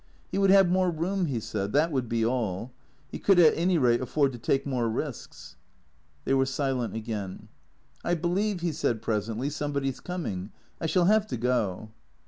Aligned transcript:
"He 0.31 0.39
would 0.39 0.49
have 0.49 0.67
more 0.67 0.89
room," 0.89 1.27
he 1.27 1.39
said," 1.39 1.73
that 1.73 1.91
would 1.91 2.09
be 2.09 2.25
all. 2.25 2.71
He 3.11 3.19
could 3.19 3.37
at 3.37 3.53
any 3.55 3.77
rate 3.77 4.01
afford 4.01 4.31
to 4.33 4.39
take 4.39 4.65
more 4.65 4.89
risks." 4.89 5.57
They 6.25 6.33
were 6.33 6.47
silent 6.47 6.95
again." 6.95 7.49
I 8.03 8.15
believe," 8.15 8.61
he 8.61 8.71
said 8.71 9.03
presently," 9.03 9.47
somebody 9.51 9.91
's 9.91 9.99
coming. 9.99 10.51
I 10.79 10.87
shall 10.87 11.05
have 11.05 11.27
to 11.27 11.37
go." 11.37 11.89